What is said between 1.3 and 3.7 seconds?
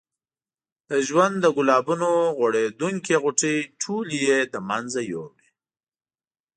د ګلابونو غوړېدونکې غوټۍ